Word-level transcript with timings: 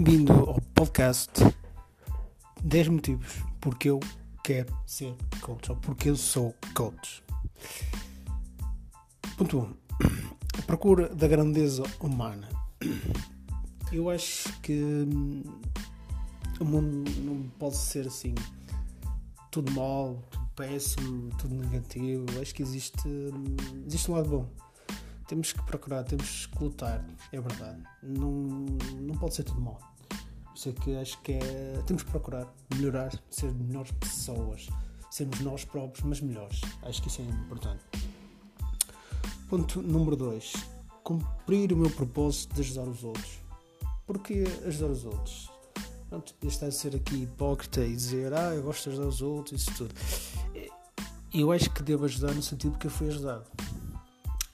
Bem-vindo 0.00 0.32
ao 0.32 0.60
podcast 0.76 1.32
10 2.62 2.86
motivos 2.86 3.42
porque 3.60 3.90
eu 3.90 3.98
quero 4.44 4.72
ser 4.86 5.12
coach 5.40 5.72
ou 5.72 5.76
porque 5.78 6.08
eu 6.08 6.16
sou 6.16 6.54
coach. 6.72 7.20
Ponto 9.36 9.58
1. 9.58 9.60
Um, 9.60 9.74
a 10.56 10.62
procura 10.62 11.08
da 11.08 11.26
grandeza 11.26 11.82
humana. 11.98 12.48
Eu 13.90 14.08
acho 14.08 14.52
que 14.60 14.80
hum, 14.80 15.42
o 16.60 16.64
mundo 16.64 17.10
não 17.22 17.48
pode 17.58 17.76
ser 17.76 18.06
assim 18.06 18.36
tudo 19.50 19.72
mal, 19.72 20.22
tudo 20.30 20.48
péssimo, 20.54 21.28
tudo 21.38 21.56
negativo. 21.56 22.24
Acho 22.40 22.54
que 22.54 22.62
existe, 22.62 23.08
hum, 23.08 23.56
existe 23.84 24.08
um 24.08 24.14
lado 24.14 24.28
bom 24.28 24.67
temos 25.28 25.52
que 25.52 25.62
procurar, 25.62 26.02
temos 26.04 26.46
que 26.46 26.64
lutar, 26.64 27.04
é 27.30 27.38
verdade. 27.38 27.82
Não, 28.02 28.30
não 28.98 29.14
pode 29.14 29.34
ser 29.34 29.44
tudo 29.44 29.60
mal. 29.60 29.78
Por 30.08 30.54
isso 30.56 30.68
é 30.70 30.72
que 30.72 30.96
acho 30.96 31.20
que 31.20 31.32
é. 31.32 31.82
Temos 31.86 32.02
que 32.02 32.10
procurar 32.10 32.48
melhorar, 32.74 33.12
ser 33.30 33.52
melhores 33.52 33.92
pessoas, 33.92 34.68
sermos 35.10 35.38
nós 35.40 35.64
próprios, 35.64 36.02
mas 36.04 36.20
melhores. 36.22 36.62
Acho 36.82 37.02
que 37.02 37.08
isso 37.08 37.20
é 37.20 37.24
importante. 37.24 37.84
Ponto 39.50 39.82
número 39.82 40.16
2. 40.16 40.54
Cumprir 41.04 41.72
o 41.74 41.76
meu 41.76 41.90
propósito 41.90 42.54
de 42.54 42.62
ajudar 42.62 42.88
os 42.88 43.04
outros. 43.04 43.38
Porquê 44.06 44.44
ajudar 44.66 44.90
os 44.90 45.04
outros? 45.04 45.50
Pronto, 46.08 46.34
este 46.42 46.64
a 46.64 46.72
ser 46.72 46.96
aqui 46.96 47.24
hipócrita 47.24 47.82
e 47.82 47.94
dizer, 47.94 48.32
ah, 48.32 48.54
eu 48.54 48.62
gosto 48.62 48.84
de 48.84 48.90
ajudar 48.90 49.08
os 49.08 49.20
outros, 49.20 49.60
isso 49.60 49.74
tudo. 49.74 49.94
Eu 51.34 51.52
acho 51.52 51.68
que 51.70 51.82
devo 51.82 52.06
ajudar 52.06 52.32
no 52.32 52.42
sentido 52.42 52.78
que 52.78 52.86
eu 52.86 52.90
fui 52.90 53.08
ajudado 53.08 53.44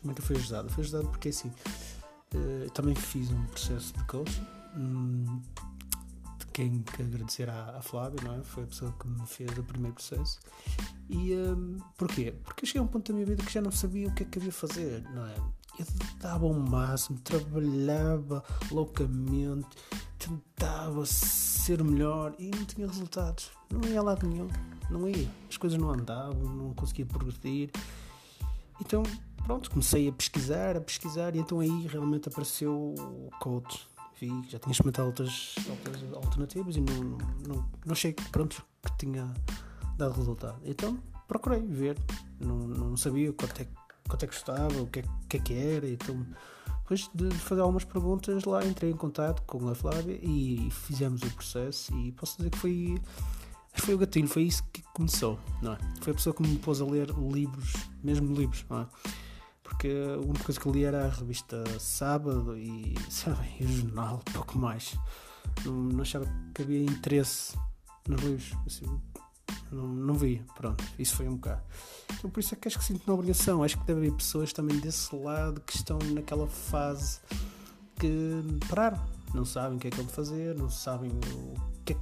como 0.05 0.13
é 0.13 0.15
que 0.15 0.21
foi 0.21 0.37
ajudado? 0.37 0.69
Foi 0.69 0.85
ajudado 0.85 1.09
porque 1.09 1.31
assim, 1.31 1.49
uh, 1.49 2.71
também 2.75 2.95
fiz 2.95 3.31
um 3.31 3.43
processo 3.47 3.95
de 3.95 4.05
coaching. 4.05 4.47
Um, 4.77 5.41
de 6.39 6.47
quem 6.53 6.83
que 6.83 7.03
agradecer 7.03 7.49
à, 7.49 7.79
à 7.79 7.81
Flávia, 7.81 8.21
não 8.23 8.35
é? 8.35 8.43
Foi 8.43 8.65
a 8.65 8.67
pessoa 8.67 8.95
que 9.01 9.09
me 9.09 9.27
fez 9.27 9.57
o 9.57 9.63
primeiro 9.63 9.95
processo. 9.95 10.39
E 11.09 11.35
um, 11.35 11.79
porquê? 11.97 12.35
Porque 12.45 12.65
eu 12.65 12.67
cheguei 12.67 12.83
a 12.83 12.85
um 12.85 12.87
ponto 12.87 13.11
da 13.11 13.15
minha 13.15 13.25
vida 13.25 13.43
que 13.43 13.51
já 13.51 13.63
não 13.63 13.71
sabia 13.71 14.09
o 14.09 14.15
que 14.15 14.25
é 14.25 14.27
que 14.27 14.39
havia 14.39 14.53
fazer, 14.53 15.03
não 15.15 15.27
é? 15.27 15.37
Eu 15.79 15.87
dava 16.21 16.45
o 16.45 16.53
máximo, 16.53 17.19
trabalhava 17.21 18.45
loucamente, 18.71 19.67
tentava 20.19 21.07
ser 21.07 21.83
melhor 21.83 22.35
e 22.39 22.51
não 22.51 22.65
tinha 22.67 22.87
resultados. 22.87 23.51
Não 23.71 23.89
ia 23.89 24.01
a 24.01 24.03
lado 24.03 24.29
nenhum, 24.29 24.49
não 24.91 25.09
ia. 25.09 25.31
As 25.49 25.57
coisas 25.57 25.79
não 25.79 25.91
andavam, 25.91 26.43
não 26.43 26.75
conseguia 26.75 27.07
progredir. 27.07 27.71
Então 28.81 29.03
pronto, 29.45 29.71
comecei 29.71 30.09
a 30.09 30.13
pesquisar, 30.13 30.77
a 30.77 30.81
pesquisar 30.81 31.35
e 31.35 31.39
então 31.39 31.61
aí 31.61 31.87
realmente 31.87 32.29
apareceu 32.29 32.95
o 32.99 33.31
coach. 33.41 33.87
Vi 34.21 34.29
que 34.43 34.53
já 34.53 34.59
tinha 34.59 34.73
experimentado 34.73 35.09
outras, 35.09 35.55
outras 35.69 36.03
alternativas 36.15 36.77
e 36.77 36.81
não, 36.81 36.95
não, 36.95 37.19
não, 37.49 37.71
não 37.85 37.93
achei 37.93 38.13
que, 38.13 38.29
pronto, 38.31 38.65
que 38.83 38.97
tinha 38.99 39.33
dado 39.97 40.15
resultado. 40.15 40.61
Então 40.65 40.99
procurei 41.27 41.61
ver, 41.61 41.97
não, 42.41 42.57
não 42.57 42.97
sabia 42.97 43.33
quanto 43.33 43.63
é, 43.63 43.67
quanto 44.09 44.25
é 44.25 44.29
que 44.29 44.35
estava, 44.35 44.81
o 44.81 44.87
que 44.87 45.01
é, 45.01 45.05
que 45.29 45.37
é 45.37 45.41
que 45.41 45.55
era, 45.55 45.89
então 45.89 46.25
depois 46.83 47.11
de 47.15 47.31
fazer 47.31 47.63
algumas 47.63 47.85
perguntas 47.85 48.45
lá 48.45 48.65
entrei 48.65 48.91
em 48.91 48.97
contato 48.97 49.43
com 49.47 49.69
a 49.69 49.75
Flávia 49.75 50.19
e 50.23 50.69
fizemos 50.71 51.23
o 51.23 51.31
processo 51.31 51.97
e 51.97 52.13
posso 52.13 52.37
dizer 52.37 52.51
que 52.51 52.59
foi 52.59 53.01
foi 53.77 53.95
o 53.95 53.99
gatilho, 53.99 54.29
foi 54.29 54.45
isso 54.45 54.63
que 54.73 54.83
começou, 54.93 55.39
não 55.61 55.73
é? 55.73 55.79
Foi 56.01 56.13
a 56.13 56.15
pessoa 56.15 56.33
que 56.33 56.43
me 56.43 56.57
pôs 56.59 56.81
a 56.81 56.85
ler 56.85 57.09
livros, 57.11 57.73
mesmo 58.03 58.33
livros, 58.35 58.65
não 58.71 58.83
é? 58.83 58.87
Porque 59.75 59.89
a 59.89 60.19
única 60.19 60.45
coisa 60.45 60.61
que 60.61 60.71
li 60.71 60.85
era 60.85 61.07
a 61.07 61.09
revista 61.09 61.65
Sábado 61.79 62.57
e, 62.57 62.95
sabem, 63.11 63.57
o 63.61 63.67
jornal, 63.67 64.21
pouco 64.33 64.59
mais. 64.59 64.97
Não, 65.65 65.73
não 65.73 66.03
achava 66.03 66.27
que 66.55 66.63
havia 66.63 66.85
interesse 66.85 67.59
nos 68.09 68.23
livros. 68.23 68.57
Assim, 68.67 68.87
não, 69.71 69.87
não 69.87 70.15
via, 70.15 70.45
pronto, 70.57 70.83
isso 70.99 71.17
foi 71.17 71.29
um 71.29 71.37
bocado. 71.37 71.63
Então 72.13 72.31
por 72.31 72.41
isso 72.41 72.55
é 72.55 72.57
que 72.57 72.69
acho 72.69 72.79
que 72.79 72.85
sinto 72.85 73.07
na 73.07 73.15
obrigação. 73.15 73.63
Acho 73.63 73.79
que 73.79 73.85
deve 73.85 74.01
haver 74.01 74.13
pessoas 74.13 74.53
também 74.53 74.79
desse 74.79 75.15
lado 75.15 75.61
que 75.61 75.77
estão 75.77 75.99
naquela 76.15 76.47
fase 76.47 77.21
que 77.99 78.43
pararam, 78.69 79.05
não 79.33 79.45
sabem 79.45 79.77
o 79.77 79.81
que 79.81 79.89
é 79.89 79.91
que 79.91 79.97
vão 79.97 80.09
fazer, 80.09 80.55
não 80.57 80.71
sabem 80.71 81.11
o 81.11 81.55
que 81.85 81.93
é. 81.93 81.97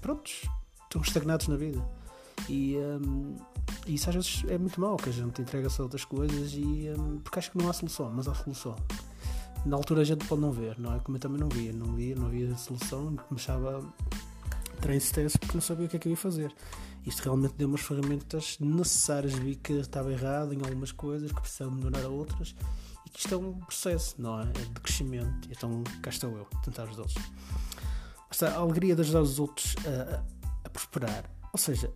Prontos, 0.00 0.42
estão 0.84 1.02
estagnados 1.02 1.48
na 1.48 1.56
vida. 1.56 1.97
E, 2.48 2.76
um, 2.76 3.36
isso 3.86 4.08
às 4.08 4.14
vezes 4.14 4.44
é 4.48 4.58
muito 4.58 4.80
mau, 4.80 4.96
que 4.96 5.08
a 5.08 5.12
gente 5.12 5.40
entrega-se 5.40 5.80
a 5.80 5.84
outras 5.84 6.04
coisas 6.04 6.52
e. 6.52 6.90
Um, 6.96 7.18
porque 7.18 7.38
acho 7.38 7.50
que 7.50 7.58
não 7.58 7.68
há 7.68 7.72
solução, 7.72 8.10
mas 8.14 8.28
há 8.28 8.34
solução. 8.34 8.76
Na 9.66 9.76
altura 9.76 10.02
a 10.02 10.04
gente 10.04 10.24
pode 10.26 10.40
não 10.40 10.52
ver, 10.52 10.78
não 10.78 10.94
é? 10.94 11.00
Como 11.00 11.16
eu 11.16 11.20
também 11.20 11.38
não 11.38 11.48
via, 11.48 11.72
não 11.72 11.94
via, 11.94 12.14
não 12.14 12.26
havia 12.26 12.56
solução, 12.56 13.16
começava 13.28 13.84
a 14.80 14.94
em 14.94 14.96
stress 14.98 15.36
porque 15.36 15.54
não 15.54 15.60
sabia 15.60 15.86
o 15.86 15.88
que 15.88 15.96
é 15.96 15.98
que 15.98 16.08
eu 16.08 16.10
ia 16.10 16.16
fazer. 16.16 16.54
Isto 17.04 17.22
realmente 17.22 17.54
deu 17.56 17.68
umas 17.68 17.80
ferramentas 17.80 18.56
necessárias, 18.60 19.32
vi 19.32 19.56
que 19.56 19.72
estava 19.74 20.12
errado 20.12 20.52
em 20.52 20.58
algumas 20.58 20.92
coisas, 20.92 21.32
que 21.32 21.40
precisava 21.40 21.70
melhorar 21.70 22.06
outras 22.06 22.54
e 23.04 23.10
que 23.10 23.18
isto 23.18 23.34
é 23.34 23.36
um 23.38 23.54
processo, 23.54 24.14
não 24.18 24.40
é? 24.40 24.44
É 24.44 24.64
de 24.64 24.80
crescimento. 24.80 25.48
Então 25.50 25.82
cá 26.02 26.10
estou 26.10 26.36
eu, 26.36 26.44
tentar 26.62 26.84
ajudá-los. 26.84 27.14
A 28.42 28.58
alegria 28.58 28.94
de 28.94 29.00
ajudar 29.00 29.22
os 29.22 29.38
outros 29.38 29.74
a, 29.86 30.22
a 30.64 30.70
prosperar. 30.70 31.24
Ou 31.52 31.58
seja, 31.58 31.92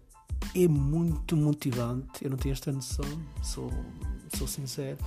é 0.55 0.69
muito 0.69 1.37
motivante. 1.37 2.25
Eu 2.25 2.31
não 2.31 2.37
tinha 2.37 2.53
esta 2.53 2.71
noção, 2.73 3.05
sou, 3.43 3.71
sou 4.37 4.47
sincero. 4.47 4.99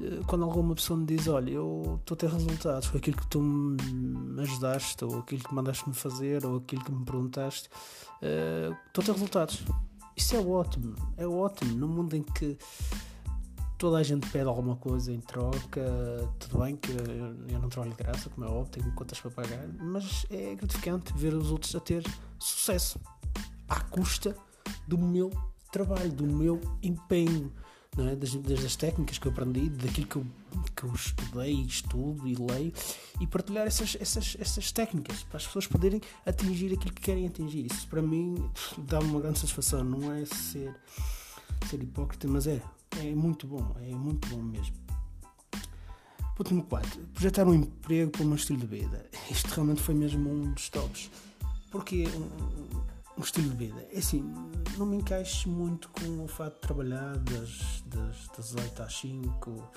Eh, 0.00 0.20
quando 0.26 0.44
alguma 0.44 0.74
pessoa 0.74 0.98
me 0.98 1.06
diz: 1.06 1.26
Olha, 1.28 1.50
eu 1.50 1.98
estou 2.00 2.14
a 2.14 2.18
ter 2.18 2.30
resultados 2.30 2.88
com 2.88 2.98
aquilo 2.98 3.16
que 3.16 3.26
tu 3.26 3.40
me 3.40 4.42
ajudaste, 4.42 5.04
ou 5.04 5.20
aquilo 5.20 5.42
que 5.42 5.54
mandaste-me 5.54 5.94
fazer, 5.94 6.44
ou 6.44 6.58
aquilo 6.58 6.84
que 6.84 6.92
me 6.92 7.04
perguntaste, 7.04 7.68
uh, 8.22 8.76
estou 8.86 9.02
a 9.02 9.04
ter 9.04 9.12
resultados. 9.12 9.62
Isso 10.16 10.36
é 10.36 10.40
ótimo, 10.40 10.94
é 11.16 11.26
ótimo. 11.26 11.76
Num 11.76 11.88
mundo 11.88 12.16
em 12.16 12.22
que 12.22 12.56
toda 13.76 13.98
a 13.98 14.02
gente 14.02 14.28
pede 14.30 14.48
alguma 14.48 14.76
coisa 14.76 15.12
em 15.12 15.20
troca, 15.20 15.82
tudo 16.38 16.58
bem 16.60 16.76
que 16.76 16.92
eu 16.92 17.58
não 17.60 17.68
trabalho 17.68 17.94
de 17.94 18.02
graça, 18.02 18.30
como 18.30 18.46
é 18.46 18.50
óbvio, 18.50 18.72
tenho 18.72 18.94
contas 18.94 19.20
para 19.20 19.30
pagar, 19.30 19.68
mas 19.78 20.24
é 20.30 20.54
gratificante 20.54 21.12
ver 21.14 21.34
os 21.34 21.50
outros 21.50 21.74
a 21.74 21.80
ter 21.80 22.02
sucesso 22.38 22.98
à 23.68 23.80
custa 23.80 24.36
do 24.86 24.98
meu 24.98 25.30
trabalho, 25.70 26.12
do 26.12 26.26
meu 26.26 26.60
empenho, 26.82 27.52
não 27.96 28.08
é? 28.08 28.16
das, 28.16 28.34
das 28.34 28.76
técnicas 28.76 29.18
que 29.18 29.26
eu 29.26 29.32
aprendi, 29.32 29.68
daquilo 29.68 30.06
que 30.06 30.16
eu, 30.16 30.26
que 30.74 30.84
eu 30.84 30.94
estudei, 30.94 31.52
estudo 31.62 32.26
e 32.26 32.34
leio, 32.34 32.72
e 33.20 33.26
partilhar 33.26 33.66
essas, 33.66 33.96
essas, 34.00 34.36
essas 34.38 34.72
técnicas 34.72 35.22
para 35.24 35.38
as 35.38 35.46
pessoas 35.46 35.66
poderem 35.66 36.00
atingir 36.24 36.72
aquilo 36.72 36.94
que 36.94 37.02
querem 37.02 37.26
atingir. 37.26 37.66
Isso 37.66 37.86
para 37.88 38.02
mim 38.02 38.50
dá-me 38.78 39.10
uma 39.10 39.20
grande 39.20 39.38
satisfação, 39.38 39.82
não 39.82 40.12
é 40.12 40.24
ser, 40.24 40.74
ser 41.68 41.82
hipócrita, 41.82 42.28
mas 42.28 42.46
é, 42.46 42.60
é 42.98 43.14
muito 43.14 43.46
bom, 43.46 43.74
é 43.80 43.94
muito 43.94 44.28
bom 44.28 44.42
mesmo. 44.42 44.74
Ponto 46.36 46.50
número 46.50 46.68
4. 46.68 47.00
Projetar 47.14 47.46
um 47.46 47.54
emprego 47.54 48.10
para 48.10 48.22
um 48.22 48.34
estilo 48.34 48.58
de 48.58 48.66
vida. 48.66 49.06
Isto 49.30 49.48
realmente 49.54 49.80
foi 49.80 49.94
mesmo 49.94 50.30
um 50.30 50.52
dos 50.52 50.68
tops. 50.68 51.10
Porque 51.70 52.04
um 53.16 53.22
estilo 53.22 53.50
de 53.50 53.56
vida. 53.56 53.86
É 53.92 53.98
assim, 53.98 54.22
não 54.76 54.86
me 54.86 54.96
encaixo 54.96 55.48
muito 55.48 55.88
com 55.88 56.24
o 56.24 56.28
fato 56.28 56.54
de 56.54 56.60
trabalhar 56.60 57.16
das, 57.18 57.82
das, 57.86 58.28
das 58.36 58.54
8 58.54 58.82
às 58.82 58.94
5 58.94 59.70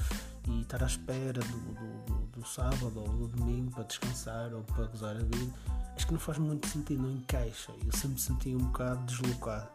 e 0.49 0.61
estar 0.61 0.83
à 0.83 0.87
espera 0.87 1.39
do, 1.39 1.57
do, 2.05 2.27
do, 2.39 2.47
sábado 2.47 2.99
ou 2.99 3.07
do 3.07 3.27
domingo 3.27 3.71
para 3.71 3.83
descansar 3.83 4.53
ou 4.53 4.63
para 4.63 4.85
gozar 4.85 5.15
a 5.15 5.19
vida. 5.19 5.53
Acho 5.95 6.07
que 6.07 6.13
não 6.13 6.19
faz 6.19 6.37
muito 6.37 6.67
sentido, 6.67 7.03
não 7.03 7.11
encaixa. 7.11 7.71
Eu 7.85 7.91
sempre 7.91 8.09
me 8.09 8.19
senti 8.19 8.55
um 8.55 8.65
bocado 8.65 9.05
deslocado. 9.05 9.69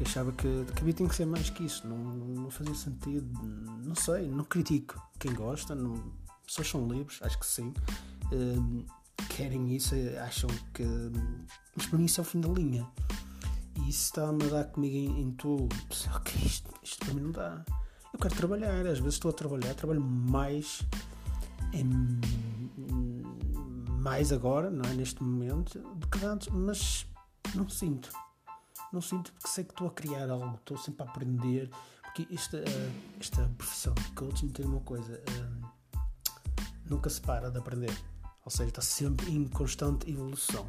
Achava 0.00 0.32
que, 0.32 0.46
a 0.46 0.80
vida 0.84 0.96
tinha 0.96 1.08
que 1.08 1.14
ser 1.14 1.26
mais 1.26 1.50
que 1.50 1.64
isso. 1.64 1.86
Não, 1.86 1.96
não 1.96 2.50
fazia 2.50 2.74
sentido. 2.74 3.26
Não 3.84 3.94
sei, 3.94 4.28
não 4.28 4.44
critico. 4.44 5.00
Quem 5.18 5.34
gosta, 5.34 5.74
não, 5.74 6.02
pessoas 6.46 6.68
são 6.68 6.88
livres, 6.88 7.18
acho 7.22 7.38
que 7.38 7.46
sim. 7.46 7.74
Um, 8.32 8.84
querem 9.30 9.74
isso, 9.74 9.94
acham 10.26 10.50
que. 10.74 10.84
Mas 11.76 11.86
para 11.86 11.98
mim 11.98 12.04
isso 12.04 12.20
é 12.20 12.22
o 12.22 12.24
fim 12.24 12.40
da 12.40 12.48
linha. 12.48 12.86
E 13.76 13.88
isso 13.88 14.06
está-me 14.06 14.44
a 14.44 14.48
dar 14.48 14.64
comigo 14.64 14.96
em, 14.96 15.22
em 15.22 15.32
tudo. 15.32 15.74
Ok, 16.14 16.34
isto, 16.44 16.70
isto 16.82 17.04
para 17.04 17.14
mim 17.14 17.22
não 17.22 17.32
dá. 17.32 17.64
Eu 18.12 18.18
quero 18.18 18.34
trabalhar, 18.34 18.86
às 18.86 18.98
vezes 18.98 19.14
estou 19.14 19.30
a 19.30 19.34
trabalhar, 19.34 19.72
trabalho 19.74 20.00
mais. 20.00 20.82
Em, 21.72 21.88
mais 24.02 24.32
agora, 24.32 24.70
não 24.70 24.88
é? 24.90 24.94
Neste 24.94 25.22
momento, 25.22 25.78
do 25.78 26.08
que 26.08 26.24
antes, 26.24 26.48
mas 26.48 27.06
não 27.54 27.68
sinto. 27.68 28.10
Não 28.92 29.00
sinto 29.00 29.32
porque 29.32 29.48
sei 29.48 29.62
que 29.62 29.72
estou 29.72 29.86
a 29.86 29.92
criar 29.92 30.28
algo, 30.28 30.56
estou 30.56 30.76
sempre 30.76 31.06
a 31.06 31.08
aprender. 31.08 31.70
Porque 32.02 32.26
esta, 32.34 32.64
esta 33.20 33.48
profissão 33.56 33.94
de 33.94 34.10
coaching 34.12 34.48
tem 34.48 34.66
uma 34.66 34.80
coisa: 34.80 35.22
nunca 36.88 37.08
se 37.08 37.20
para 37.20 37.50
de 37.50 37.58
aprender 37.58 38.09
ou 38.50 38.56
seja, 38.56 38.68
está 38.68 38.82
sempre 38.82 39.30
em 39.30 39.46
constante 39.46 40.10
evolução. 40.10 40.66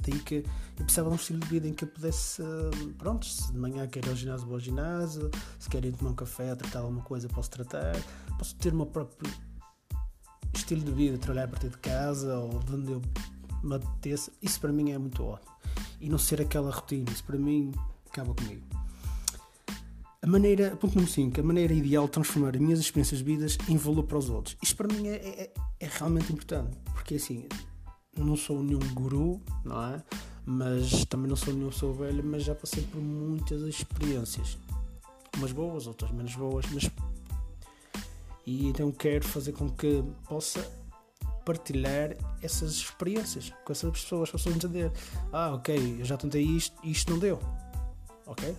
Daí 0.00 0.18
que 0.18 0.44
eu 0.78 0.84
precisava 0.84 1.08
de 1.10 1.14
um 1.14 1.16
estilo 1.16 1.38
de 1.38 1.46
vida 1.46 1.68
em 1.68 1.72
que 1.72 1.84
eu 1.84 1.88
pudesse, 1.88 2.42
pronto, 2.98 3.24
se 3.24 3.52
de 3.52 3.58
manhã 3.58 3.86
quero 3.86 4.08
ir 4.08 4.10
ao 4.10 4.16
ginásio, 4.16 4.46
vou 4.46 4.56
ao 4.56 4.60
ginásio, 4.60 5.30
se 5.60 5.70
quero 5.70 5.86
ir 5.86 5.92
tomar 5.92 6.10
um 6.10 6.14
café, 6.14 6.56
tratar 6.56 6.80
alguma 6.80 7.02
coisa, 7.02 7.28
posso 7.28 7.50
tratar, 7.50 7.94
posso 8.36 8.56
ter 8.56 8.72
o 8.72 8.76
meu 8.76 8.86
próprio 8.86 9.32
estilo 10.52 10.82
de 10.82 10.90
vida, 10.90 11.18
trabalhar 11.18 11.44
a 11.44 11.48
partir 11.48 11.68
de 11.68 11.78
casa 11.78 12.36
ou 12.36 12.58
de 12.58 12.74
onde 12.74 12.92
eu 12.92 13.02
me 13.62 13.76
apeteça, 13.76 14.32
isso 14.42 14.60
para 14.60 14.72
mim 14.72 14.90
é 14.90 14.98
muito 14.98 15.22
ótimo. 15.22 15.52
E 16.00 16.08
não 16.08 16.18
ser 16.18 16.40
aquela 16.40 16.72
rotina, 16.72 17.08
isso 17.12 17.22
para 17.22 17.38
mim 17.38 17.72
acaba 18.10 18.34
comigo. 18.34 18.81
A 20.24 20.26
maneira, 20.28 20.76
ponto 20.76 20.94
número 20.94 21.12
5, 21.12 21.40
a 21.40 21.42
maneira 21.42 21.74
ideal 21.74 22.04
de 22.04 22.12
transformar 22.12 22.54
as 22.54 22.60
minhas 22.60 22.78
experiências 22.78 23.18
de 23.18 23.24
vidas 23.24 23.58
em 23.68 23.76
valor 23.76 24.04
para 24.04 24.18
os 24.18 24.30
outros. 24.30 24.56
Isto 24.62 24.76
para 24.76 24.86
mim 24.86 25.08
é, 25.08 25.16
é, 25.16 25.52
é 25.80 25.88
realmente 25.98 26.32
importante, 26.32 26.78
porque 26.94 27.16
assim, 27.16 27.48
não 28.16 28.36
sou 28.36 28.62
nenhum 28.62 28.78
guru, 28.94 29.42
não 29.64 29.82
é? 29.82 30.00
Mas 30.46 31.04
também 31.06 31.28
não 31.28 31.34
sou 31.34 31.52
nenhum 31.52 31.70
pessoa 31.70 31.92
velha, 31.92 32.22
mas 32.22 32.44
já 32.44 32.54
passei 32.54 32.84
por 32.84 33.00
muitas 33.00 33.62
experiências. 33.62 34.56
Umas 35.36 35.50
boas, 35.50 35.88
outras 35.88 36.12
menos 36.12 36.36
boas, 36.36 36.66
mas 36.72 36.88
e 38.46 38.68
então 38.68 38.92
quero 38.92 39.26
fazer 39.26 39.50
com 39.50 39.68
que 39.70 40.04
possa 40.28 40.60
partilhar 41.44 42.16
essas 42.40 42.74
experiências 42.74 43.52
com 43.64 43.72
essas 43.72 43.90
pessoas, 43.90 44.30
para 44.30 44.52
entender, 44.52 44.92
ah, 45.32 45.54
ok, 45.54 45.96
eu 45.98 46.04
já 46.04 46.16
tentei 46.16 46.42
isto 46.42 46.76
e 46.84 46.92
isto 46.92 47.10
não 47.10 47.18
deu, 47.18 47.40
ok? 48.24 48.54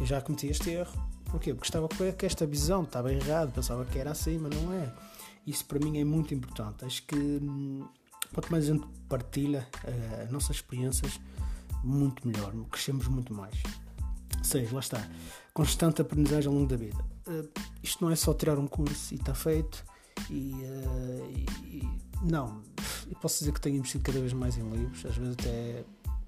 Eu 0.00 0.06
já 0.06 0.20
cometi 0.20 0.48
este 0.48 0.70
erro, 0.70 0.92
porquê? 1.30 1.54
Porque 1.54 1.68
estava 1.68 1.88
com 1.88 2.04
esta 2.26 2.46
visão, 2.46 2.82
estava 2.82 3.12
errado, 3.12 3.52
pensava 3.52 3.84
que 3.84 3.98
era 3.98 4.10
assim, 4.10 4.38
mas 4.38 4.54
não 4.54 4.72
é. 4.72 4.92
Isso 5.46 5.64
para 5.66 5.78
mim 5.78 5.98
é 5.98 6.04
muito 6.04 6.34
importante. 6.34 6.84
Acho 6.84 7.02
que 7.04 7.16
hum, 7.16 7.86
quanto 8.32 8.50
mais 8.50 8.64
a 8.64 8.72
gente 8.72 8.86
partilha 9.08 9.68
uh, 9.84 10.32
nossas 10.32 10.56
experiências, 10.56 11.20
muito 11.82 12.26
melhor, 12.26 12.52
crescemos 12.70 13.06
muito 13.06 13.32
mais. 13.32 13.54
6, 14.42 14.72
lá 14.72 14.80
está. 14.80 15.08
Constante 15.52 16.02
aprendizagem 16.02 16.48
ao 16.48 16.54
longo 16.54 16.68
da 16.68 16.76
vida. 16.76 16.98
Uh, 17.26 17.48
isto 17.82 18.04
não 18.04 18.10
é 18.10 18.16
só 18.16 18.34
tirar 18.34 18.58
um 18.58 18.66
curso 18.66 19.14
e 19.14 19.16
está 19.16 19.34
feito. 19.34 19.84
E, 20.30 20.52
uh, 20.54 21.44
e, 21.66 21.88
não, 22.22 22.62
eu 23.08 23.16
posso 23.20 23.38
dizer 23.38 23.52
que 23.52 23.60
tenho 23.60 23.76
investido 23.76 24.02
cada 24.02 24.18
vez 24.18 24.32
mais 24.32 24.56
em 24.56 24.68
livros, 24.68 25.04
às 25.04 25.16
vezes 25.16 25.34
até, 25.34 25.84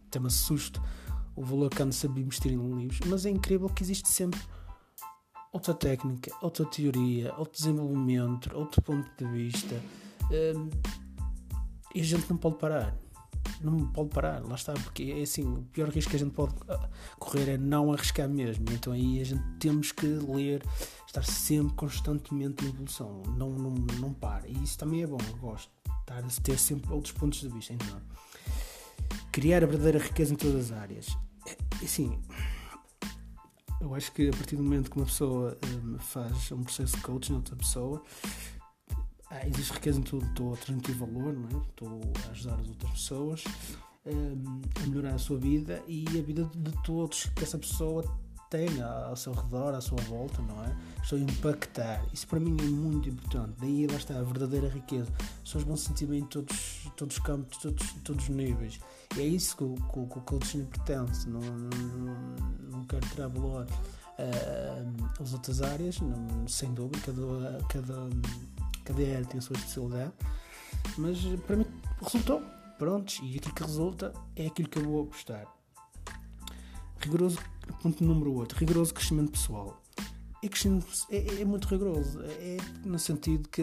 até 0.09 0.19
me 0.19 0.27
assusto 0.27 0.83
o 1.37 1.43
valor 1.43 1.71
que 1.71 1.83
ando 1.83 1.95
sempre 1.95 2.23
investir 2.23 2.53
em 2.53 2.79
livros, 2.79 3.01
mas 3.07 3.27
é 3.27 3.31
incrível 3.31 3.69
que 3.69 3.83
existe 3.83 4.09
sempre 4.09 4.41
outra 5.53 5.75
técnica, 5.75 6.31
outra 6.43 6.65
teoria, 6.65 7.35
outro 7.37 7.53
desenvolvimento, 7.53 8.57
outro 8.57 8.83
ponto 8.83 9.09
de 9.17 9.31
vista. 9.31 9.81
Um, 10.31 10.71
e 11.95 12.01
a 12.01 12.05
gente 12.05 12.29
não 12.29 12.37
pode 12.37 12.57
parar 12.57 12.97
não 13.61 13.87
pode 13.89 14.11
parar, 14.11 14.45
lá 14.45 14.55
está, 14.55 14.73
porque 14.75 15.15
é 15.17 15.23
assim, 15.23 15.45
o 15.45 15.63
pior 15.73 15.89
risco 15.89 16.11
que 16.11 16.17
a 16.17 16.19
gente 16.19 16.33
pode 16.33 16.55
ah, 16.69 16.89
correr 17.19 17.51
é 17.51 17.59
não 17.59 17.93
arriscar 17.93 18.29
mesmo. 18.29 18.67
Então 18.73 18.93
aí 18.93 19.21
a 19.21 19.25
gente 19.25 19.43
temos 19.59 19.93
que 19.93 20.07
ler, 20.07 20.63
estar 21.07 21.25
sempre 21.25 21.75
constantemente 21.75 22.65
em 22.65 22.69
evolução, 22.69 23.23
não, 23.37 23.51
não, 23.51 23.75
não 24.01 24.13
para. 24.13 24.49
E 24.49 24.63
isso 24.63 24.79
também 24.79 25.03
é 25.03 25.07
bom, 25.07 25.19
eu 25.29 25.37
gosto, 25.37 25.71
estar 26.01 26.19
a 26.19 26.43
ter 26.43 26.59
sempre 26.59 26.93
outros 26.93 27.13
pontos 27.13 27.41
de 27.41 27.49
vista. 27.49 27.73
Então, 27.73 28.01
criar 29.33 29.63
a 29.63 29.67
verdadeira 29.67 29.99
riqueza 29.99 30.33
em 30.33 30.37
todas 30.37 30.71
as 30.71 30.79
áreas. 30.79 31.17
É, 31.47 31.85
assim, 31.85 32.21
eu 33.81 33.95
acho 33.95 34.13
que 34.13 34.29
a 34.29 34.33
partir 34.33 34.57
do 34.57 34.63
momento 34.63 34.91
que 34.91 34.97
uma 34.97 35.07
pessoa 35.07 35.57
um, 35.85 35.99
faz 35.99 36.51
um 36.53 36.63
processo 36.63 36.97
de 36.97 37.03
coaching 37.03 37.35
outra 37.35 37.57
pessoa, 37.57 38.03
ah, 39.31 39.47
existe 39.47 39.73
riqueza 39.73 39.99
em 39.99 40.03
tudo, 40.03 40.27
estou 40.27 40.55
a 40.55 40.57
transmitir 40.57 40.97
valor, 40.97 41.33
não 41.33 41.61
é? 41.61 41.63
estou 41.69 42.01
a 42.27 42.31
ajudar 42.31 42.61
as 42.61 42.69
outras 42.69 42.91
pessoas 42.93 43.45
um, 44.07 44.63
a 44.83 44.87
melhorar 44.87 45.15
a 45.15 45.19
sua 45.19 45.39
vida 45.39 45.83
e 45.87 46.05
a 46.09 46.23
vida 46.23 46.49
de 46.55 46.73
todos 46.83 47.27
que 47.27 47.43
essa 47.43 47.59
pessoa 47.59 48.05
tem 48.51 48.83
ao 48.83 49.17
seu 49.17 49.33
redor, 49.33 49.75
à 49.75 49.81
sua 49.81 50.01
volta, 50.03 50.41
não 50.43 50.65
é? 50.65 50.77
Estou 51.03 51.19
a 51.19 51.23
impactar. 51.23 52.05
Isso 52.13 52.27
para 52.27 52.41
mim 52.41 52.57
é 52.59 52.65
muito 52.65 53.09
importante. 53.09 53.53
Daí 53.59 53.87
lá 53.87 53.97
está 53.97 54.19
a 54.19 54.23
verdadeira 54.23 54.69
riqueza. 54.69 55.11
As 55.19 55.39
pessoas 55.43 55.65
vão 55.65 55.77
se 55.77 55.87
sentir 55.87 56.07
bem 56.07 56.21
em 56.21 56.27
todos, 56.27 56.91
todos 56.97 57.17
os 57.17 57.23
campos, 57.23 57.59
todos, 57.59 57.93
todos 58.05 58.29
os 58.29 58.35
níveis. 58.35 58.79
E 59.17 59.21
é 59.21 59.25
isso 59.25 59.57
que 59.57 59.65
o, 59.65 59.75
que, 59.75 60.21
que 60.21 60.35
o 60.35 60.67
pretende. 60.67 61.29
Não, 61.29 61.41
não, 61.41 62.17
não 62.71 62.85
quero 62.85 63.07
tirar 63.09 63.29
valor 63.29 63.67
uh, 63.67 65.23
às 65.23 65.33
outras 65.33 65.63
áreas, 65.63 66.01
não, 66.01 66.49
sem 66.49 66.73
dúvida. 66.75 66.99
Cada, 67.05 67.65
cada 67.69 68.09
cada 68.87 69.03
área 69.03 69.25
tem 69.25 69.39
a 69.39 69.43
sua 69.43 69.57
especialidade, 69.57 70.13
mas 70.97 71.19
para 71.47 71.57
mim 71.57 71.67
resultou. 72.01 72.43
Prontos, 72.79 73.21
e 73.23 73.39
aquilo 73.39 73.55
que 73.55 73.63
resulta 73.63 74.13
é 74.37 74.47
aquilo 74.47 74.69
que 74.69 74.79
eu 74.79 74.85
vou 74.85 75.03
apostar. 75.05 75.47
Rigoroso, 77.01 77.39
ponto 77.83 78.05
número 78.05 78.33
8, 78.35 78.53
rigoroso 78.53 78.95
crescimento 78.95 79.33
pessoal. 79.33 79.83
É, 80.43 80.49
crescimento, 80.49 80.87
é, 81.11 81.41
é 81.41 81.45
muito 81.45 81.67
rigoroso, 81.67 82.21
é, 82.23 82.57
é 82.57 82.57
no 82.85 82.99
sentido 82.99 83.49
que 83.49 83.63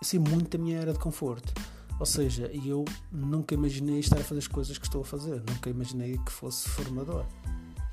assim, 0.00 0.18
muito 0.18 0.56
a 0.56 0.60
minha 0.60 0.80
área 0.80 0.92
de 0.92 0.98
conforto. 0.98 1.52
Ou 1.98 2.06
seja, 2.06 2.50
eu 2.52 2.84
nunca 3.12 3.54
imaginei 3.54 4.00
estar 4.00 4.18
a 4.18 4.24
fazer 4.24 4.40
as 4.40 4.48
coisas 4.48 4.76
que 4.76 4.84
estou 4.84 5.02
a 5.02 5.04
fazer, 5.04 5.42
nunca 5.48 5.70
imaginei 5.70 6.18
que 6.18 6.32
fosse 6.32 6.68
formador. 6.68 7.24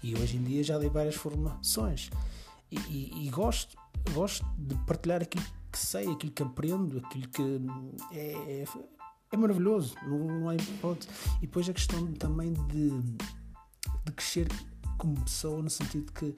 E 0.01 0.15
hoje 0.15 0.37
em 0.37 0.43
dia 0.43 0.63
já 0.63 0.77
dei 0.79 0.89
várias 0.89 1.15
formações. 1.15 2.09
E, 2.71 2.77
e, 2.89 3.27
e 3.27 3.29
gosto, 3.29 3.77
gosto 4.13 4.45
de 4.57 4.75
partilhar 4.85 5.21
aquilo 5.21 5.45
que 5.71 5.77
sei, 5.77 6.09
aquilo 6.09 6.31
que 6.31 6.41
aprendo, 6.41 6.97
aquilo 6.97 7.27
que 7.27 7.61
é, 8.11 8.63
é, 8.63 8.65
é 9.31 9.37
maravilhoso, 9.37 9.95
não, 10.07 10.39
não 10.39 10.49
há 10.49 10.55
hipótese. 10.55 11.09
E 11.37 11.41
depois 11.41 11.69
a 11.69 11.73
questão 11.73 12.11
também 12.13 12.53
de, 12.53 12.89
de 14.09 14.15
crescer 14.15 14.47
como 14.97 15.19
pessoa, 15.21 15.61
no 15.61 15.69
sentido 15.69 16.11
que 16.11 16.35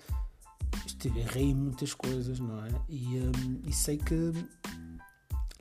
estive, 0.86 1.20
errei 1.20 1.54
muitas 1.54 1.94
coisas, 1.94 2.40
não 2.40 2.64
é? 2.66 2.70
E, 2.88 3.20
um, 3.20 3.62
e 3.68 3.74
sei 3.74 3.98
que, 3.98 4.32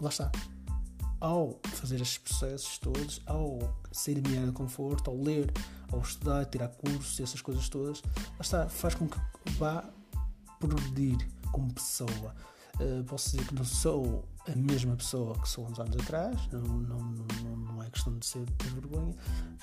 lá 0.01 0.09
está, 0.09 0.31
ao 1.21 1.61
fazer 1.75 2.01
estes 2.01 2.19
processos 2.19 2.79
todos, 2.79 3.21
ao 3.27 3.77
sair 3.93 4.21
da 4.21 4.29
minha 4.29 4.41
área 4.41 4.53
de 4.53 4.57
conforto, 4.57 5.11
ao 5.11 5.17
ler, 5.17 5.53
ao 5.93 6.01
estudar, 6.01 6.45
tirar 6.47 6.69
cursos, 6.69 7.21
essas 7.21 7.41
coisas 7.41 7.69
todas, 7.69 8.03
lá 8.03 8.41
está, 8.41 8.69
faz 8.69 8.95
com 8.95 9.09
que 9.09 9.19
vá 9.59 9.85
progredir 10.59 11.29
como 11.53 11.73
pessoa. 11.73 12.35
Uh, 12.81 13.05
posso 13.05 13.33
dizer 13.33 13.47
que 13.47 13.55
não 13.55 13.65
sou 13.65 14.25
a 14.49 14.57
mesma 14.57 14.97
pessoa 14.97 15.39
que 15.39 15.49
sou 15.49 15.67
uns 15.67 15.79
anos 15.79 15.95
atrás, 15.97 16.49
não, 16.51 16.63
não, 16.63 16.99
não, 16.99 17.57
não 17.57 17.83
é 17.83 17.91
questão 17.91 18.17
de 18.19 18.25
ser 18.25 18.47
de 18.47 18.69
vergonha, 18.71 19.15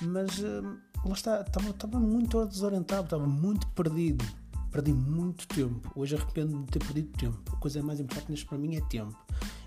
mas 0.02 0.38
uh, 0.38 0.78
lá 1.04 1.12
está, 1.12 1.40
estava, 1.40 1.70
estava 1.70 1.98
muito 1.98 2.46
desorientado, 2.46 3.04
estava 3.04 3.26
muito 3.26 3.66
perdido, 3.68 4.24
perdi 4.70 4.92
muito 4.92 5.48
tempo. 5.48 5.90
Hoje 5.96 6.14
arrependo 6.14 6.60
de 6.60 6.66
ter 6.66 6.78
perdido 6.78 7.08
tempo. 7.18 7.52
A 7.52 7.56
coisa 7.56 7.82
mais 7.82 7.98
importante 7.98 8.44
para 8.46 8.56
mim 8.56 8.76
é 8.76 8.80
tempo. 8.82 9.16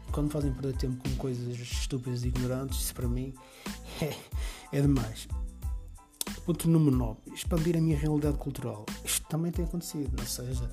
E 0.08 0.12
quando 0.12 0.27
me 0.27 0.31
fazem 0.31 0.53
perder 0.53 0.77
tempo 0.77 1.03
com 1.03 1.15
coisas 1.17 1.60
estúpidas 1.60 2.24
e 2.24 2.29
ignorantes, 2.29 2.79
isso 2.79 2.93
para 2.93 3.08
mim 3.08 3.34
é, 4.01 4.15
é 4.72 4.81
demais. 4.81 5.27
Ponto 6.45 6.67
número 6.67 6.95
9. 6.95 7.19
Expandir 7.36 7.77
a 7.77 7.81
minha 7.81 7.95
realidade 7.95 8.36
cultural. 8.38 8.83
Isto 9.05 9.27
também 9.27 9.51
tem 9.51 9.63
acontecido, 9.63 10.12
ou 10.19 10.25
seja, 10.25 10.67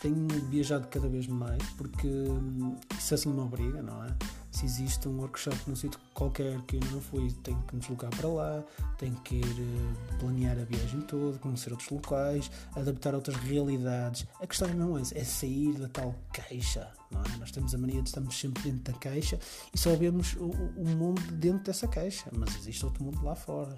tenho 0.00 0.26
viajado 0.50 0.88
cada 0.88 1.08
vez 1.08 1.28
mais 1.28 1.62
porque 1.76 2.08
hum, 2.08 2.76
isso 2.98 3.14
assim 3.14 3.28
me 3.28 3.40
obriga, 3.40 3.80
não 3.80 4.04
é? 4.04 4.08
Se 4.50 4.66
existe 4.66 5.08
um 5.08 5.20
workshop 5.20 5.56
num 5.68 5.76
sítio 5.76 5.98
qualquer 6.12 6.60
que 6.62 6.76
eu 6.76 6.80
não 6.90 7.00
fui, 7.00 7.30
tenho 7.44 7.62
que 7.62 7.74
me 7.74 7.80
deslocar 7.80 8.10
para 8.10 8.28
lá, 8.28 8.64
tenho 8.98 9.14
que 9.20 9.36
ir 9.36 9.44
uh, 9.44 10.18
planear 10.18 10.58
a 10.58 10.64
viagem 10.64 11.00
toda, 11.02 11.38
conhecer 11.38 11.70
outros 11.70 11.88
locais, 11.88 12.50
adaptar 12.74 13.14
a 13.14 13.16
outras 13.16 13.36
realidades. 13.36 14.26
A 14.40 14.46
questão 14.46 14.68
não 14.74 14.98
é, 14.98 15.02
é 15.02 15.24
sair 15.24 15.72
da 15.74 15.88
tal 15.88 16.16
caixa, 16.32 16.90
não 17.12 17.22
é? 17.22 17.36
Nós 17.38 17.52
temos 17.52 17.72
a 17.72 17.78
mania 17.78 18.02
de 18.02 18.08
estarmos 18.08 18.38
sempre 18.38 18.64
dentro 18.64 18.92
da 18.92 18.98
caixa 18.98 19.38
e 19.72 19.78
só 19.78 19.94
vemos 19.94 20.34
o, 20.34 20.50
o 20.50 20.84
mundo 20.84 21.22
dentro 21.30 21.62
dessa 21.62 21.86
caixa, 21.86 22.28
mas 22.36 22.56
existe 22.56 22.84
outro 22.84 23.04
mundo 23.04 23.22
lá 23.22 23.36
fora 23.36 23.72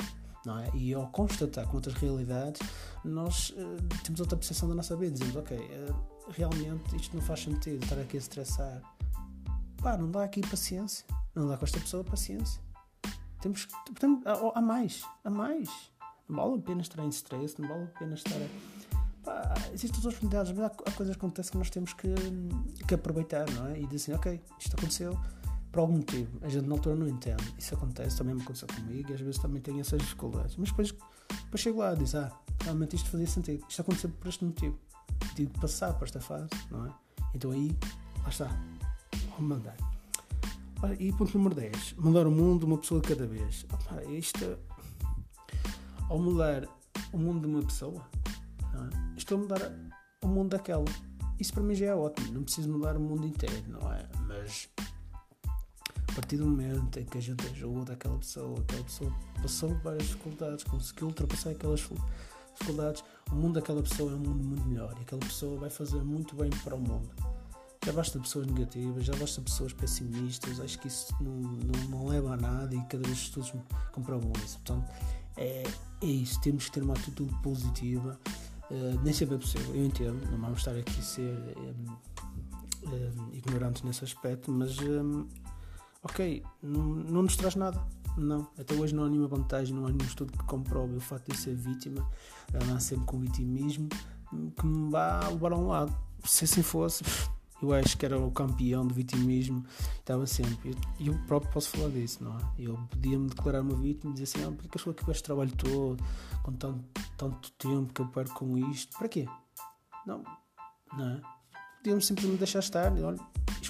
não 0.45 0.59
é? 0.59 0.71
E 0.75 0.95
ao 0.95 1.07
constatar 1.09 1.67
com 1.67 1.77
outras 1.77 1.95
realidades, 1.95 2.61
nós 3.05 3.51
uh, 3.51 4.03
temos 4.03 4.21
outra 4.21 4.37
percepção 4.37 4.69
da 4.69 4.75
nossa 4.75 4.97
vida, 4.97 5.13
dizemos, 5.13 5.37
ok, 5.37 5.57
uh, 5.59 6.31
realmente 6.31 6.97
isto 6.97 7.17
não 7.17 7.23
faz 7.23 7.41
sentido, 7.41 7.83
estar 7.83 7.99
aqui 7.99 8.17
a 8.17 8.21
estressar. 8.21 8.83
Pá, 9.83 9.97
não 9.97 10.11
dá 10.11 10.25
aqui 10.25 10.41
paciência, 10.41 11.05
não 11.35 11.49
dá 11.49 11.57
com 11.57 11.65
esta 11.65 11.81
pessoa 11.81 12.05
paciência. 12.05 12.61
Temos, 13.41 13.67
portanto, 13.87 14.23
há, 14.27 14.59
há 14.59 14.63
mais, 14.63 15.05
há 15.23 15.31
mais. 15.31 15.69
Não 16.29 16.37
vale 16.37 16.61
a 16.61 16.63
pena 16.63 16.81
estar 16.81 17.03
em 17.03 17.09
stress, 17.09 17.61
não 17.61 17.69
vale 17.69 17.85
a 17.85 17.99
pena 17.99 18.15
estar 18.15 18.37
a, 18.37 18.49
pá, 19.25 19.55
existem 19.73 19.91
outras 19.91 20.07
oportunidades, 20.07 20.53
mas 20.53 20.65
há, 20.65 20.67
há, 20.67 20.93
coisas 20.93 21.17
que 21.17 21.19
acontecem 21.21 21.53
que 21.53 21.59
nós 21.59 21.71
temos 21.71 21.93
que, 21.93 22.15
que 22.87 22.95
aproveitar, 22.95 23.51
não 23.51 23.67
é? 23.69 23.81
E 23.81 23.87
dizer 23.87 24.13
assim, 24.13 24.15
ok, 24.15 24.43
isto 24.59 24.77
aconteceu, 24.77 25.19
por 25.75 25.81
algum 25.81 25.97
motivo. 25.97 26.39
A 26.41 26.49
gente 26.49 26.69
na 26.69 26.75
altura 26.77 26.95
não 26.95 27.09
entende. 27.09 27.43
Isso 27.59 27.75
acontece, 27.75 28.17
também 28.17 28.37
me 28.37 28.43
aconteceu 28.43 28.69
comigo 28.69 29.11
e 29.11 29.15
às 29.15 29.21
vezes 29.21 29.41
também 29.41 29.61
tenho 29.61 29.81
essas 29.81 30.01
dificuldades. 30.01 30.55
Mas 30.57 30.69
depois, 30.69 30.95
depois 31.29 31.61
chego 31.61 31.81
lá 31.81 31.93
e 31.93 31.97
diz, 31.97 32.15
ah, 32.15 32.33
realmente 32.63 32.95
isto 32.95 33.11
fazia 33.11 33.27
sentido. 33.27 33.65
Isto 33.69 33.83
aconteceu 33.83 34.09
por 34.09 34.29
este 34.29 34.45
motivo. 34.45 34.79
Tive 35.35 35.51
que 35.51 35.61
passar 35.61 35.93
por 35.95 36.05
esta 36.05 36.21
fase, 36.21 36.49
não 36.71 36.87
é? 36.87 36.95
Então 37.35 37.51
aí, 37.51 37.77
lá 38.23 38.29
está. 38.29 38.49
Vou 39.37 39.49
mandar. 39.49 39.77
E 41.01 41.13
ponto 41.13 41.37
número 41.37 41.57
10. 41.57 41.95
Mudar 41.95 42.29
o 42.29 42.31
mundo 42.31 42.65
uma 42.65 42.79
pessoa 42.79 43.01
de 43.01 43.09
cada 43.09 43.27
vez. 43.27 43.67
Opa, 43.73 44.05
isto, 44.05 44.57
ao 46.09 46.21
mudar 46.21 46.69
o 47.13 47.19
mundo 47.19 47.41
de 47.41 47.53
uma 47.53 47.63
pessoa, 47.65 48.01
é? 48.63 49.19
estou 49.19 49.39
a 49.39 49.41
mudar 49.41 49.73
o 50.23 50.29
mundo 50.29 50.51
daquela. 50.51 50.85
Isso 51.41 51.53
para 51.53 51.65
mim 51.65 51.75
já 51.75 51.87
é 51.87 51.95
ótimo. 51.97 52.33
Não 52.33 52.45
preciso 52.45 52.71
mudar 52.71 52.97
o 52.97 53.01
mundo 53.01 53.27
inteiro, 53.27 53.65
não 53.69 53.93
é? 53.93 54.09
Mas 54.29 54.69
A 56.15 56.23
partir 56.23 56.37
do 56.37 56.47
momento 56.47 57.01
em 57.01 57.05
que 57.05 57.19
a 57.19 57.21
gente 57.21 57.45
ajuda 57.49 57.95
aquela 57.95 58.17
pessoa, 58.17 58.61
aquela 58.61 58.85
pessoa 58.85 59.13
passou 59.43 59.75
várias 59.83 60.05
dificuldades, 60.05 60.63
conseguiu 60.63 61.09
ultrapassar 61.09 61.51
aquelas 61.51 61.81
dificuldades, 61.81 63.03
o 63.33 63.35
mundo 63.35 63.55
daquela 63.55 63.83
pessoa 63.83 64.13
é 64.13 64.15
um 64.15 64.19
mundo 64.19 64.45
muito 64.45 64.65
melhor 64.69 64.95
e 64.97 65.03
aquela 65.03 65.21
pessoa 65.21 65.59
vai 65.59 65.71
fazer 65.71 66.05
muito 66.05 66.37
bem 66.37 66.51
para 66.63 66.77
o 66.77 66.79
mundo. 66.79 67.11
Já 67.85 67.93
basta 67.93 68.21
pessoas 68.21 68.47
negativas, 68.47 69.05
já 69.05 69.17
basta 69.17 69.43
pessoas 69.43 69.73
pessimistas, 69.73 70.61
acho 70.61 70.79
que 70.79 70.87
isso 70.87 71.13
não, 71.21 71.33
não, 71.33 71.89
não 71.89 72.07
leva 72.07 72.35
a 72.35 72.37
nada 72.37 72.73
e 72.73 72.81
cada 72.85 73.03
vez 73.03 73.19
os 73.19 73.25
estudos 73.25 73.53
comprovam 73.91 74.31
isso. 74.45 74.59
Portanto, 74.59 74.89
é, 75.37 75.65
é 76.01 76.07
isso, 76.07 76.41
temos 76.43 76.67
que 76.67 76.71
ter 76.71 76.85
uma 76.85 76.95
atitude 76.95 77.35
positiva. 77.43 78.21
Uh, 78.71 79.01
nem 79.03 79.13
sempre 79.13 79.35
é 79.35 79.39
possível, 79.39 79.75
eu 79.75 79.85
entendo, 79.85 80.31
não 80.31 80.39
vamos 80.39 80.59
estar 80.59 80.77
aqui 80.77 80.97
a 80.97 81.03
ser 81.03 81.37
um, 81.59 82.89
um, 82.89 83.35
ignorantes 83.35 83.83
nesse 83.83 84.05
aspecto, 84.05 84.53
mas 84.53 84.79
um, 84.79 85.27
ok, 86.05 86.43
não, 86.63 87.23
nos 87.23 87.37
traz 87.37 87.57
nada. 87.57 87.83
Não, 88.17 88.49
até 88.57 88.75
hoje 88.75 88.95
não 88.95 89.05
há 89.05 89.09
nenhuma 89.09 89.27
vantagem, 89.27 89.75
não 89.75 89.87
há 89.87 89.89
nenhum 89.89 90.05
estudo 90.05 90.33
que 90.33 90.45
comprove 90.45 90.95
o 90.97 91.01
facto 91.01 91.33
de 91.33 91.37
ser 91.37 91.57
vítima, 91.57 92.09
andar 92.55 92.79
sempre 92.81 93.07
com 93.07 93.19
vitimismo, 93.19 93.89
que 94.57 94.67
me 94.67 94.91
vá 94.91 95.29
levar 95.29 95.53
a 95.53 95.57
um 95.57 95.67
lado. 95.67 95.97
Se 96.25 96.45
assim 96.45 96.63
fosse, 96.63 97.03
eu 97.61 97.73
acho 97.73 97.97
que 97.97 98.07
era 98.07 98.19
o 98.19 98.31
campeão 98.31 98.87
de 98.87 98.95
vitimismo, 98.95 99.65
estava 99.99 100.27
sempre. 100.27 100.77
E 101.01 101.09
eu, 101.09 101.15
eu, 101.15 101.21
próprio 101.27 101.53
posso 101.53 101.71
falar 101.71 101.89
disso, 101.89 102.23
não 102.23 102.37
é? 102.37 102.41
Eu 102.59 102.77
podia-me 102.91 103.29
declarar 103.29 103.63
uma 103.63 103.75
vítima 103.75 104.13
e 104.13 104.15
dizer 104.15 104.39
assim: 104.39 104.49
ah, 104.49 104.55
porque 104.55 104.79
que 104.79 104.89
eu 104.89 104.93
aqui 104.93 105.05
com 105.05 105.11
este 105.11 105.23
trabalho 105.25 105.53
todo, 105.57 106.05
com 106.43 106.53
tanto, 106.53 106.85
tanto 107.17 107.51
tempo 107.53 107.93
que 107.93 108.01
eu 108.01 108.07
perco 108.09 108.35
com 108.35 108.59
isto? 108.71 108.97
Para 108.97 109.09
quê? 109.09 109.27
Não, 110.07 110.23
não 110.97 111.09
é? 111.09 111.21
Podia-me 111.79 112.03
simplesmente 112.03 112.39
deixar 112.39 112.61
estar, 112.61 112.93
olha, 112.93 113.19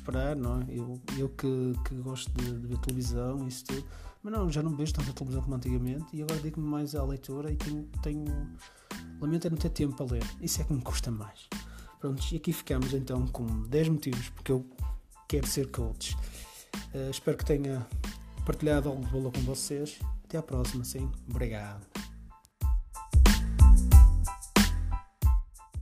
esperar, 0.04 0.36
não 0.36 0.60
é? 0.60 0.66
Eu, 0.68 1.00
eu 1.16 1.28
que, 1.30 1.72
que 1.84 1.94
gosto 1.96 2.30
de, 2.32 2.58
de 2.58 2.66
ver 2.66 2.78
televisão 2.78 3.44
e 3.44 3.48
isso 3.48 3.64
tudo, 3.64 3.84
mas 4.22 4.32
não, 4.32 4.50
já 4.50 4.62
não 4.62 4.76
vejo 4.76 4.92
tanta 4.92 5.12
televisão 5.12 5.42
como 5.42 5.56
antigamente 5.56 6.04
e 6.12 6.22
agora 6.22 6.38
digo-me 6.40 6.66
mais 6.66 6.94
à 6.94 7.02
leitura 7.02 7.50
e 7.50 7.56
tenho, 7.56 7.88
tenho. 8.02 8.24
Lamento 9.20 9.46
é 9.46 9.50
não 9.50 9.56
ter 9.56 9.70
tempo 9.70 9.96
para 9.96 10.12
ler, 10.12 10.24
isso 10.40 10.60
é 10.60 10.64
que 10.64 10.72
me 10.72 10.82
custa 10.82 11.10
mais. 11.10 11.48
Prontos, 11.98 12.30
e 12.32 12.36
aqui 12.36 12.52
ficamos 12.52 12.92
então 12.92 13.26
com 13.28 13.62
10 13.62 13.88
motivos 13.88 14.28
porque 14.30 14.52
eu 14.52 14.66
quero 15.26 15.46
ser 15.46 15.70
coach. 15.70 16.14
Uh, 16.94 17.10
espero 17.10 17.38
que 17.38 17.44
tenha 17.44 17.86
partilhado 18.44 18.90
algo 18.90 19.02
de 19.04 19.10
valor 19.10 19.32
com 19.32 19.40
vocês. 19.40 19.98
Até 20.24 20.36
à 20.36 20.42
próxima, 20.42 20.84
sim. 20.84 21.10
Obrigado. 21.30 21.93